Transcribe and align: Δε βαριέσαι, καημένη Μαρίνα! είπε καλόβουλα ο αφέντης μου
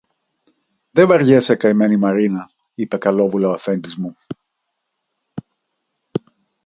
Δε 0.91 1.05
βαριέσαι, 1.05 1.55
καημένη 1.55 1.97
Μαρίνα! 1.97 2.49
είπε 2.75 2.97
καλόβουλα 2.97 3.49
ο 3.49 3.51
αφέντης 3.51 3.95
μου 3.95 4.15